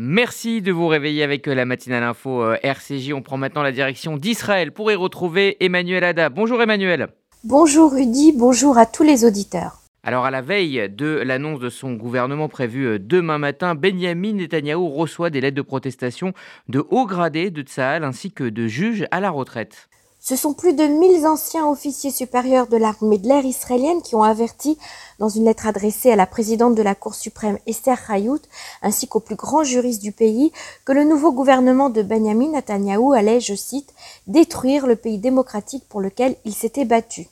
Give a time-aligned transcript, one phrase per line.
[0.00, 3.12] Merci de vous réveiller avec la matinale info euh, RCJ.
[3.14, 6.28] On prend maintenant la direction d'Israël pour y retrouver Emmanuel Ada.
[6.28, 7.08] Bonjour Emmanuel.
[7.42, 9.80] Bonjour Rudy, bonjour à tous les auditeurs.
[10.04, 14.88] Alors à la veille de l'annonce de son gouvernement prévu euh, demain matin, Benjamin Netanyahou
[14.88, 16.32] reçoit des lettres de protestation
[16.68, 19.88] de hauts gradés de Tsahal ainsi que de juges à la retraite.
[20.28, 24.22] Ce sont plus de 1000 anciens officiers supérieurs de l'armée de l'air israélienne qui ont
[24.22, 24.76] averti,
[25.18, 28.42] dans une lettre adressée à la présidente de la Cour suprême Esther Hayout,
[28.82, 30.52] ainsi qu'aux plus grands juristes du pays,
[30.84, 33.94] que le nouveau gouvernement de Benjamin Netanyahu allait, je cite,
[34.26, 37.28] détruire le pays démocratique pour lequel il s'était battu.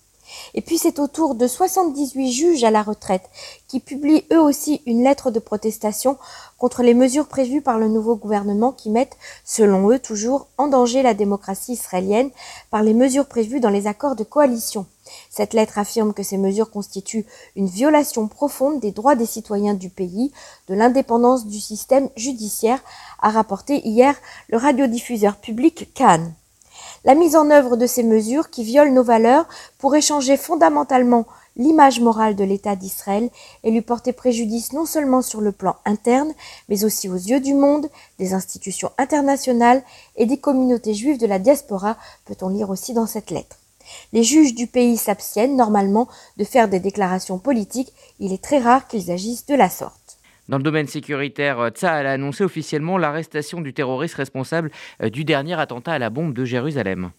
[0.55, 3.29] Et puis c'est au tour de 78 juges à la retraite
[3.69, 6.19] qui publient eux aussi une lettre de protestation
[6.59, 11.03] contre les mesures prévues par le nouveau gouvernement qui mettent, selon eux toujours, en danger
[11.03, 12.31] la démocratie israélienne
[12.71, 14.87] par les mesures prévues dans les accords de coalition.
[15.31, 19.91] Cette lettre affirme que ces mesures constituent une violation profonde des droits des citoyens du
[19.91, 20.33] pays,
[20.69, 22.83] de l'indépendance du système judiciaire,
[23.21, 24.17] a rapporté hier
[24.49, 26.35] le radiodiffuseur public Cannes.
[27.07, 29.47] La mise en œuvre de ces mesures qui violent nos valeurs
[29.79, 31.25] pourrait changer fondamentalement
[31.57, 33.31] l'image morale de l'État d'Israël
[33.63, 36.35] et lui porter préjudice non seulement sur le plan interne,
[36.69, 39.85] mais aussi aux yeux du monde, des institutions internationales
[40.17, 43.57] et des communautés juives de la diaspora, peut-on lire aussi dans cette lettre.
[44.13, 48.89] Les juges du pays s'abstiennent normalement de faire des déclarations politiques, il est très rare
[48.89, 50.16] qu'ils agissent de la sorte.
[50.49, 54.71] Dans le domaine sécuritaire, euh, Tsahal a annoncé officiellement l'arrestation du terroriste responsable
[55.03, 57.11] euh, du dernier attentat à la bombe de Jérusalem.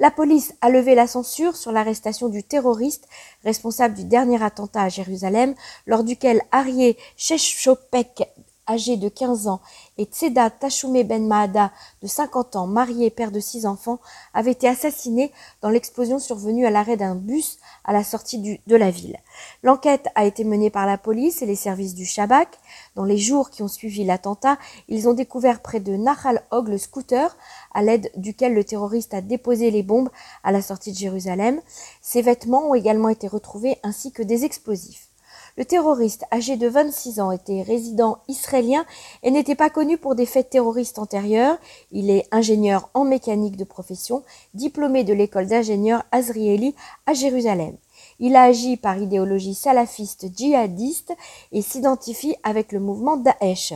[0.00, 3.06] La police a levé la censure sur l'arrestation du terroriste
[3.44, 5.54] responsable du dernier attentat à Jérusalem,
[5.86, 8.24] lors duquel Arié Sheshopek
[8.66, 9.60] âgé de 15 ans,
[9.98, 13.98] et Tseda Tachoumé Ben Mahada, de 50 ans, marié et père de six enfants,
[14.32, 18.90] avaient été assassinés dans l'explosion survenue à l'arrêt d'un bus à la sortie de la
[18.90, 19.18] ville.
[19.62, 22.48] L'enquête a été menée par la police et les services du Shabak.
[22.94, 26.78] Dans les jours qui ont suivi l'attentat, ils ont découvert près de Nahal Hog le
[26.78, 27.36] scooter
[27.72, 30.10] à l'aide duquel le terroriste a déposé les bombes
[30.42, 31.60] à la sortie de Jérusalem.
[32.00, 35.08] Ses vêtements ont également été retrouvés ainsi que des explosifs.
[35.56, 38.84] Le terroriste, âgé de 26 ans, était résident israélien
[39.22, 41.58] et n'était pas connu pour des faits terroristes antérieurs.
[41.92, 46.74] Il est ingénieur en mécanique de profession, diplômé de l'école d'ingénieurs Azrieli
[47.06, 47.76] à Jérusalem.
[48.18, 51.12] Il a agi par idéologie salafiste djihadiste
[51.52, 53.74] et s'identifie avec le mouvement Daesh.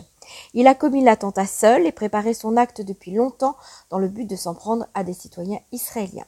[0.55, 3.57] Il a commis l'attentat seul et préparé son acte depuis longtemps
[3.91, 6.27] dans le but de s'en prendre à des citoyens israéliens.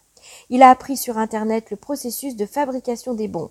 [0.49, 3.51] Il a appris sur Internet le processus de fabrication des bombes.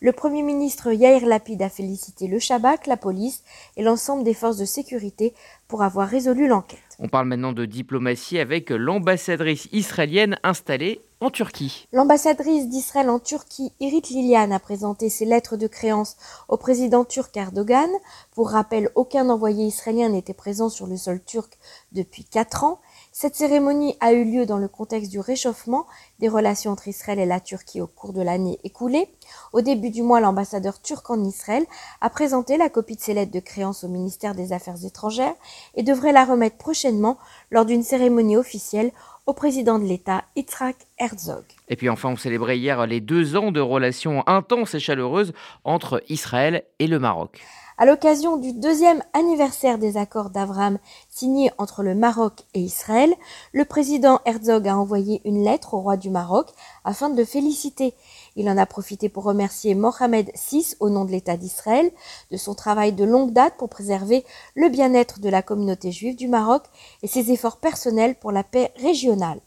[0.00, 3.42] Le Premier ministre Yair Lapid a félicité le Shabak, la police
[3.76, 5.34] et l'ensemble des forces de sécurité
[5.66, 6.78] pour avoir résolu l'enquête.
[6.98, 11.86] On parle maintenant de diplomatie avec l'ambassadrice israélienne installée en Turquie.
[11.92, 16.16] L'ambassadrice d'Israël en Turquie, Irit Lilian, a présenté ses lettres de créance
[16.48, 17.90] au président turc Erdogan.
[18.32, 21.58] Pour rappel, aucun envoyé israélien n'était présent sur le sol turc
[21.92, 22.80] depuis quatre ans.
[23.20, 25.88] Cette cérémonie a eu lieu dans le contexte du réchauffement
[26.20, 29.08] des relations entre Israël et la Turquie au cours de l'année écoulée.
[29.52, 31.66] Au début du mois, l'ambassadeur turc en Israël
[32.00, 35.34] a présenté la copie de ses lettres de créance au ministère des Affaires étrangères
[35.74, 37.18] et devrait la remettre prochainement
[37.50, 38.92] lors d'une cérémonie officielle
[39.26, 41.42] au président de l'État, Yitzhak Herzog.
[41.68, 45.32] Et puis enfin, on célébrait hier les deux ans de relations intenses et chaleureuses
[45.64, 47.40] entre Israël et le Maroc.
[47.80, 50.80] À l'occasion du deuxième anniversaire des accords d'Abraham
[51.10, 53.14] signés entre le Maroc et Israël,
[53.52, 56.48] le président Herzog a envoyé une lettre au roi du Maroc
[56.84, 57.94] afin de le féliciter.
[58.34, 61.92] Il en a profité pour remercier Mohamed VI au nom de l'État d'Israël
[62.32, 64.24] de son travail de longue date pour préserver
[64.56, 66.64] le bien-être de la communauté juive du Maroc
[67.04, 69.38] et ses efforts personnels pour la paix régionale.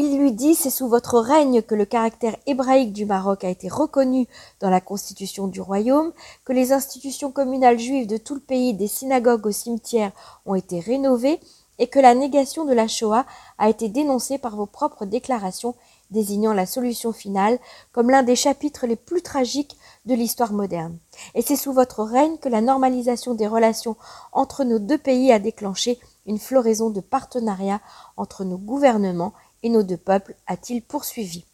[0.00, 3.68] Il lui dit c'est sous votre règne que le caractère hébraïque du Maroc a été
[3.68, 4.28] reconnu
[4.60, 6.12] dans la constitution du royaume,
[6.44, 10.12] que les institutions communales juives de tout le pays, des synagogues aux cimetières,
[10.46, 11.40] ont été rénovées
[11.80, 13.26] et que la négation de la Shoah
[13.58, 15.74] a été dénoncée par vos propres déclarations
[16.12, 17.58] désignant la solution finale
[17.90, 19.76] comme l'un des chapitres les plus tragiques
[20.06, 20.96] de l'histoire moderne.
[21.34, 23.96] Et c'est sous votre règne que la normalisation des relations
[24.30, 27.80] entre nos deux pays a déclenché une floraison de partenariats
[28.16, 31.44] entre nos gouvernements et nos deux peuples, a-t-il poursuivi.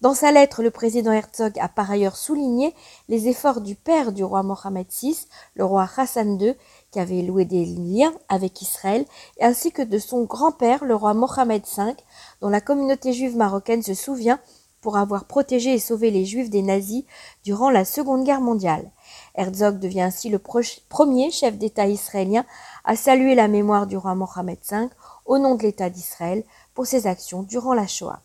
[0.00, 2.74] Dans sa lettre, le président Herzog a par ailleurs souligné
[3.08, 6.54] les efforts du père du roi Mohamed VI, le roi Hassan II,
[6.90, 9.04] qui avait loué des liens avec Israël,
[9.40, 11.94] ainsi que de son grand-père, le roi Mohamed V,
[12.40, 14.38] dont la communauté juive marocaine se souvient
[14.80, 17.04] pour avoir protégé et sauvé les juifs des nazis
[17.42, 18.90] durant la Seconde Guerre mondiale.
[19.34, 22.44] Herzog devient ainsi le premier chef d'État israélien
[22.84, 24.88] à saluer la mémoire du roi Mohamed V
[25.24, 26.44] au nom de l'État d'Israël
[26.74, 28.22] pour ses actions durant la Shoah.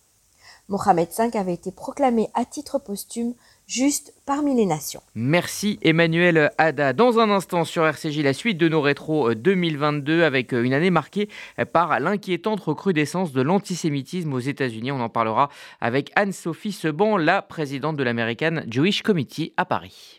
[0.70, 3.34] Mohamed V avait été proclamé à titre posthume
[3.66, 5.02] juste parmi les nations.
[5.16, 6.94] Merci Emmanuel Ada.
[6.94, 11.28] Dans un instant sur RCJ, la suite de nos rétros 2022 avec une année marquée
[11.74, 14.92] par l'inquiétante recrudescence de l'antisémitisme aux États-Unis.
[14.92, 15.50] On en parlera
[15.82, 20.19] avec Anne-Sophie Seban, la présidente de l'American Jewish Committee à Paris.